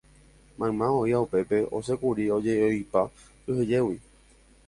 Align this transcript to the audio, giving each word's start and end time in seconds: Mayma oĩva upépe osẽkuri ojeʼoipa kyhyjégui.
Mayma 0.61 0.87
oĩva 1.01 1.19
upépe 1.25 1.57
osẽkuri 1.79 2.25
ojeʼoipa 2.37 3.01
kyhyjégui. 3.43 3.97